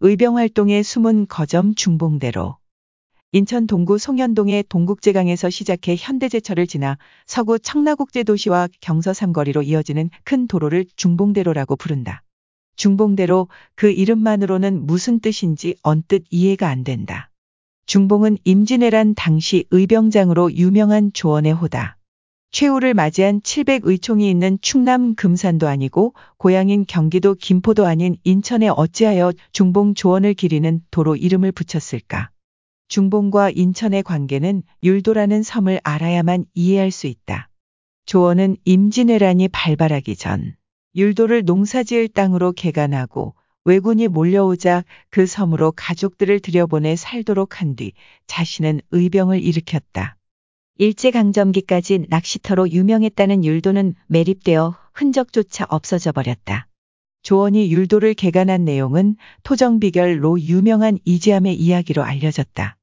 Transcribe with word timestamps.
의병활동의 0.00 0.84
숨은 0.84 1.26
거점 1.26 1.74
중봉대로. 1.74 2.56
인천 3.32 3.66
동구 3.66 3.98
송현동의 3.98 4.66
동국제강에서 4.68 5.50
시작해 5.50 5.96
현대제철을 5.98 6.68
지나 6.68 6.98
서구 7.26 7.58
청라국제도시와 7.58 8.68
경서 8.80 9.12
삼거리로 9.12 9.62
이어지는 9.62 10.10
큰 10.22 10.46
도로를 10.46 10.86
중봉대로라고 10.94 11.74
부른다. 11.74 12.22
중봉대로 12.76 13.48
그 13.74 13.90
이름만으로는 13.90 14.86
무슨 14.86 15.18
뜻인지 15.18 15.74
언뜻 15.82 16.22
이해가 16.30 16.68
안 16.68 16.84
된다. 16.84 17.32
중봉은 17.86 18.38
임진왜란 18.44 19.16
당시 19.16 19.64
의병장으로 19.72 20.54
유명한 20.54 21.10
조원의 21.12 21.54
호다. 21.54 21.97
최후를 22.50 22.94
맞이한 22.94 23.42
700의총이 23.42 24.22
있는 24.22 24.58
충남 24.62 25.14
금산도 25.14 25.68
아니고 25.68 26.14
고향인 26.38 26.86
경기도 26.88 27.34
김포도 27.34 27.86
아닌 27.86 28.16
인천에 28.24 28.68
어찌하여 28.68 29.32
중봉 29.52 29.94
조원을 29.94 30.34
기리는 30.34 30.80
도로 30.90 31.14
이름을 31.14 31.52
붙였을까? 31.52 32.30
중봉과 32.88 33.50
인천의 33.50 34.02
관계는 34.02 34.62
율도라는 34.82 35.42
섬을 35.42 35.80
알아야만 35.84 36.46
이해할 36.54 36.90
수 36.90 37.06
있다. 37.06 37.50
조원은 38.06 38.56
임진왜란이 38.64 39.48
발발하기 39.48 40.16
전 40.16 40.56
율도를 40.96 41.44
농사지을 41.44 42.08
땅으로 42.08 42.52
개간하고 42.52 43.34
왜군이 43.64 44.08
몰려오자 44.08 44.84
그 45.10 45.26
섬으로 45.26 45.72
가족들을 45.76 46.40
들여보내 46.40 46.96
살도록 46.96 47.60
한 47.60 47.76
뒤 47.76 47.92
자신은 48.26 48.80
의병을 48.90 49.42
일으켰다. 49.42 50.17
일제강점기까지 50.78 52.06
낚시터로 52.08 52.70
유명했다는 52.70 53.44
율도는 53.44 53.94
매립되어 54.06 54.76
흔적조차 54.94 55.66
없어져 55.68 56.12
버렸다. 56.12 56.68
조원이 57.22 57.72
율도를 57.72 58.14
개간한 58.14 58.64
내용은 58.64 59.16
토정비결로 59.42 60.40
유명한 60.40 60.98
이지암의 61.04 61.56
이야기로 61.56 62.04
알려졌다. 62.04 62.76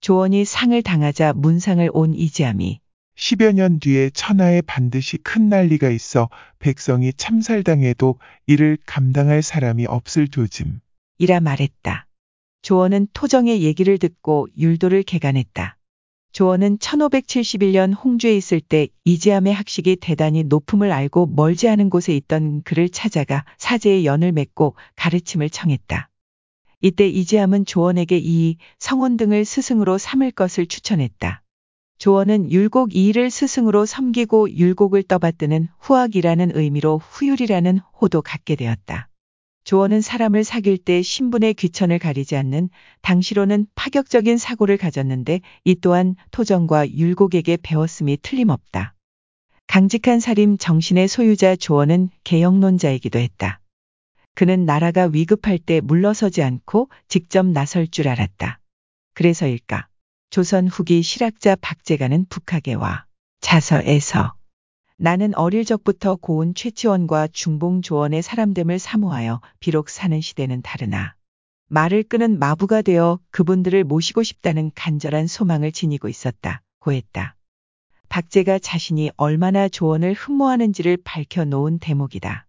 조원이 0.00 0.46
상을 0.46 0.82
당하자 0.82 1.34
문상을 1.34 1.86
온 1.92 2.14
이지암이 2.14 2.80
10여 3.16 3.52
년 3.52 3.78
뒤에 3.78 4.10
천하에 4.10 4.62
반드시 4.62 5.18
큰 5.18 5.50
난리가 5.50 5.90
있어 5.90 6.30
백성이 6.58 7.12
참살당해도 7.12 8.18
이를 8.46 8.78
감당할 8.86 9.42
사람이 9.42 9.84
없을 9.86 10.28
도짐. 10.28 10.80
이라 11.18 11.40
말했다. 11.40 12.06
조원은 12.62 13.08
토정의 13.12 13.62
얘기를 13.62 13.98
듣고 13.98 14.48
율도를 14.58 15.02
개간했다. 15.02 15.76
조원은 16.34 16.78
1571년 16.78 17.94
홍주에 17.96 18.36
있을 18.36 18.60
때 18.60 18.88
이지암의 19.04 19.54
학식이 19.54 19.98
대단히 20.00 20.42
높음을 20.42 20.90
알고 20.90 21.26
멀지 21.26 21.68
않은 21.68 21.90
곳에 21.90 22.12
있던 22.16 22.62
그를 22.64 22.88
찾아가 22.88 23.44
사제의 23.56 24.04
연을 24.04 24.32
맺고 24.32 24.74
가르침을 24.96 25.48
청했다. 25.48 26.10
이때 26.80 27.06
이지암은 27.06 27.66
조원에게 27.66 28.18
이 28.20 28.56
성원 28.80 29.16
등을 29.16 29.44
스승으로 29.44 29.96
삼을 29.96 30.32
것을 30.32 30.66
추천했다. 30.66 31.44
조원은 31.98 32.50
율곡 32.50 32.96
이일을 32.96 33.30
스승으로 33.30 33.86
섬기고 33.86 34.56
율곡을 34.56 35.04
떠받드는 35.04 35.68
후학이라는 35.78 36.56
의미로 36.56 36.98
후율이라는 36.98 37.78
호도 38.00 38.22
갖게 38.22 38.56
되었다. 38.56 39.08
조원은 39.64 40.02
사람을 40.02 40.44
사귈 40.44 40.76
때 40.76 41.00
신분의 41.00 41.54
귀천을 41.54 41.98
가리지 41.98 42.36
않는 42.36 42.68
당시로는 43.00 43.66
파격적인 43.74 44.36
사고를 44.36 44.76
가졌는데 44.76 45.40
이 45.64 45.74
또한 45.76 46.16
토정과 46.30 46.90
율곡에게 46.90 47.58
배웠음이 47.62 48.18
틀림없다. 48.20 48.94
강직한 49.66 50.20
살림 50.20 50.58
정신의 50.58 51.08
소유자 51.08 51.56
조원은 51.56 52.10
개혁론자이기도 52.24 53.18
했다. 53.18 53.60
그는 54.34 54.66
나라가 54.66 55.06
위급할 55.06 55.58
때 55.58 55.80
물러서지 55.80 56.42
않고 56.42 56.90
직접 57.08 57.46
나설 57.46 57.88
줄 57.88 58.08
알았다. 58.08 58.60
그래서일까? 59.14 59.88
조선 60.28 60.68
후기 60.68 61.02
실학자 61.02 61.56
박재가는 61.56 62.26
북학에와 62.28 63.06
자서에서 63.40 64.34
나는 64.96 65.34
어릴 65.34 65.64
적부터 65.64 66.16
고운 66.16 66.54
최치원과 66.54 67.28
중봉 67.32 67.82
조원의 67.82 68.22
사람됨을 68.22 68.78
사모하여 68.78 69.40
비록 69.58 69.88
사는 69.88 70.20
시대는 70.20 70.62
다르나 70.62 71.14
말을 71.68 72.04
끄는 72.04 72.38
마부가 72.38 72.82
되어 72.82 73.18
그분들을 73.30 73.82
모시고 73.84 74.22
싶다는 74.22 74.70
간절한 74.74 75.26
소망을 75.26 75.72
지니고 75.72 76.08
있었다. 76.08 76.62
고했다. 76.78 77.34
박제가 78.08 78.60
자신이 78.60 79.10
얼마나 79.16 79.68
조원을 79.68 80.12
흠모하는지를 80.12 80.98
밝혀놓은 81.02 81.80
대목이다. 81.80 82.46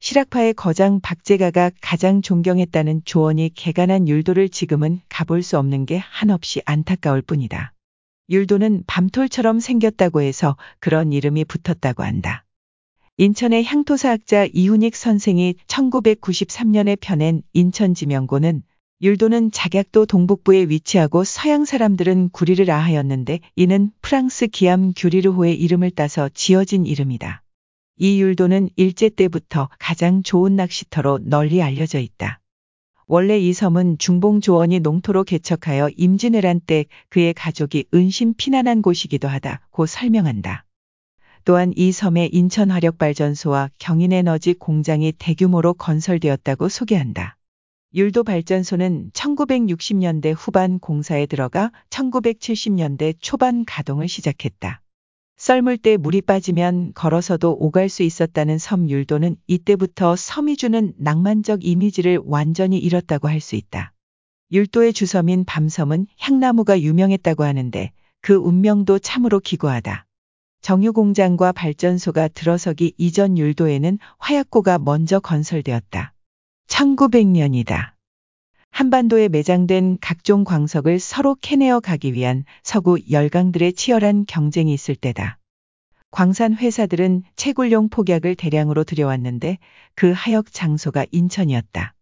실학파의 0.00 0.54
거장 0.54 1.00
박제가가 1.00 1.70
가장 1.80 2.20
존경했다는 2.22 3.02
조원이 3.04 3.50
개간한 3.54 4.08
율도를 4.08 4.48
지금은 4.48 5.00
가볼 5.08 5.42
수 5.42 5.58
없는 5.58 5.86
게 5.86 5.98
한없이 5.98 6.60
안타까울 6.64 7.22
뿐이다. 7.22 7.73
율도는 8.30 8.84
밤톨처럼 8.86 9.60
생겼다고 9.60 10.22
해서 10.22 10.56
그런 10.80 11.12
이름이 11.12 11.44
붙었다고 11.44 12.02
한다. 12.02 12.44
인천의 13.16 13.64
향토사학자 13.64 14.46
이훈익 14.52 14.96
선생이 14.96 15.54
1993년에 15.66 16.98
펴낸 17.00 17.42
인천지명고는 17.52 18.62
율도는 19.02 19.50
작약도 19.52 20.06
동북부에 20.06 20.62
위치하고 20.68 21.24
서양 21.24 21.64
사람들은 21.64 22.30
구리르라 22.30 22.78
하였는데 22.78 23.40
이는 23.54 23.90
프랑스 24.00 24.46
기암 24.46 24.92
규리르호의 24.96 25.60
이름을 25.60 25.90
따서 25.90 26.28
지어진 26.32 26.86
이름이다. 26.86 27.42
이 27.98 28.20
율도는 28.20 28.70
일제 28.76 29.10
때부터 29.10 29.68
가장 29.78 30.22
좋은 30.22 30.56
낚시터로 30.56 31.20
널리 31.22 31.62
알려져 31.62 31.98
있다. 31.98 32.33
원래 33.14 33.38
이 33.38 33.52
섬은 33.52 33.98
중봉 33.98 34.40
조원이 34.40 34.80
농토로 34.80 35.22
개척하여 35.22 35.88
임진왜란 35.96 36.62
때 36.66 36.86
그의 37.10 37.32
가족이 37.32 37.84
은신 37.94 38.34
피난한 38.36 38.82
곳이기도 38.82 39.28
하다고 39.28 39.86
설명한다. 39.86 40.64
또한 41.44 41.72
이 41.76 41.92
섬에 41.92 42.28
인천화력발전소와 42.32 43.70
경인에너지 43.78 44.54
공장이 44.54 45.12
대규모로 45.12 45.74
건설되었다고 45.74 46.68
소개한다. 46.68 47.36
율도 47.94 48.24
발전소는 48.24 49.12
1960년대 49.12 50.34
후반 50.36 50.80
공사에 50.80 51.26
들어가 51.26 51.70
1970년대 51.90 53.14
초반 53.20 53.64
가동을 53.64 54.08
시작했다. 54.08 54.82
썰물 55.36 55.78
때 55.78 55.96
물이 55.96 56.22
빠지면 56.22 56.92
걸어서도 56.94 57.56
오갈 57.58 57.88
수 57.88 58.02
있었다는 58.02 58.58
섬 58.58 58.88
율도는 58.88 59.36
이때부터 59.46 60.16
섬이 60.16 60.56
주는 60.56 60.92
낭만적 60.96 61.64
이미지를 61.64 62.20
완전히 62.24 62.78
잃었다고 62.78 63.28
할 63.28 63.40
수 63.40 63.56
있다. 63.56 63.92
율도의 64.52 64.92
주섬인 64.92 65.44
밤섬은 65.44 66.06
향나무가 66.18 66.80
유명했다고 66.80 67.42
하는데 67.42 67.90
그 68.20 68.34
운명도 68.34 69.00
참으로 69.00 69.40
기구하다. 69.40 70.06
정유공장과 70.62 71.52
발전소가 71.52 72.28
들어서기 72.28 72.94
이전 72.96 73.36
율도에는 73.36 73.98
화약고가 74.18 74.78
먼저 74.78 75.18
건설되었다. 75.18 76.14
1900년이다. 76.68 77.93
한반도에 78.74 79.28
매장된 79.28 79.98
각종 80.00 80.42
광석을 80.42 80.98
서로 80.98 81.36
캐내어 81.40 81.78
가기 81.78 82.12
위한 82.12 82.44
서구 82.64 82.98
열강들의 83.08 83.74
치열한 83.74 84.24
경쟁이 84.26 84.74
있을 84.74 84.96
때다. 84.96 85.38
광산 86.10 86.54
회사들은 86.54 87.22
채굴용 87.36 87.88
폭약을 87.88 88.34
대량으로 88.34 88.82
들여왔는데 88.82 89.58
그 89.94 90.10
하역 90.10 90.52
장소가 90.52 91.06
인천이었다. 91.12 91.94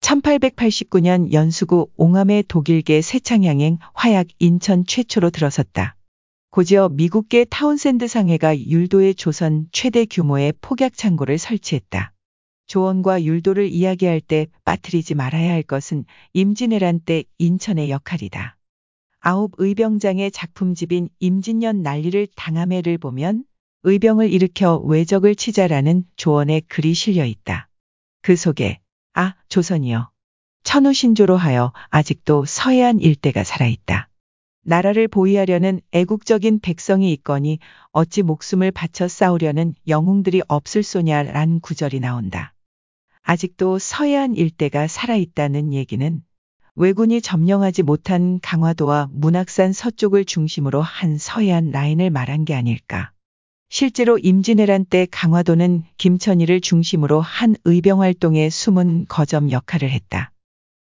1889년 0.00 1.30
연수구 1.34 1.90
옹암의 1.98 2.44
독일계 2.48 3.02
세창양행 3.02 3.76
화약 3.92 4.28
인천 4.38 4.86
최초로 4.86 5.28
들어섰다. 5.28 5.94
곧이어 6.50 6.88
미국계 6.88 7.44
타운센드 7.50 8.08
상해가 8.08 8.58
율도의 8.58 9.14
조선 9.14 9.66
최대 9.72 10.06
규모의 10.06 10.54
폭약 10.62 10.96
창고를 10.96 11.36
설치했다. 11.36 12.14
조원과 12.68 13.24
율도를 13.24 13.68
이야기할 13.68 14.20
때 14.20 14.46
빠뜨리지 14.64 15.14
말아야 15.14 15.52
할 15.52 15.62
것은 15.62 16.04
임진왜란 16.34 17.00
때 17.00 17.24
인천의 17.38 17.90
역할이다. 17.90 18.56
아홉 19.20 19.52
의병장의 19.58 20.30
작품집인 20.30 21.08
임진년 21.18 21.82
난리를 21.82 22.28
당함해를 22.36 22.98
보면 22.98 23.44
의병을 23.82 24.32
일으켜 24.32 24.76
외적을 24.76 25.34
치자라는 25.34 26.04
조원의 26.16 26.62
글이 26.68 26.94
실려 26.94 27.24
있다. 27.24 27.68
그 28.22 28.36
속에 28.36 28.80
아 29.14 29.34
조선이여 29.48 30.10
천우신조로 30.62 31.36
하여 31.36 31.72
아직도 31.88 32.44
서해안 32.44 33.00
일대가 33.00 33.44
살아있다. 33.44 34.08
나라를 34.62 35.08
보위하려는 35.08 35.80
애국적인 35.92 36.60
백성이 36.60 37.12
있거니 37.14 37.58
어찌 37.90 38.22
목숨을 38.22 38.70
바쳐 38.70 39.08
싸우려는 39.08 39.74
영웅들이 39.86 40.42
없을 40.46 40.82
소냐란 40.82 41.60
구절이 41.60 42.00
나온다. 42.00 42.52
아직도 43.22 43.78
서해안 43.78 44.34
일대가 44.34 44.86
살아있다는 44.86 45.72
얘기는 45.72 46.22
왜군이 46.74 47.20
점령하지 47.20 47.82
못한 47.82 48.38
강화도와 48.40 49.08
문학산 49.12 49.72
서쪽을 49.72 50.24
중심으로 50.24 50.80
한 50.80 51.18
서해안 51.18 51.70
라인을 51.72 52.10
말한 52.10 52.44
게 52.44 52.54
아닐까. 52.54 53.10
실제로 53.68 54.16
임진왜란 54.16 54.86
때 54.86 55.06
강화도는 55.10 55.82
김천희를 55.98 56.60
중심으로 56.60 57.20
한 57.20 57.56
의병 57.64 58.00
활동의 58.00 58.50
숨은 58.50 59.06
거점 59.08 59.50
역할을 59.50 59.90
했다. 59.90 60.32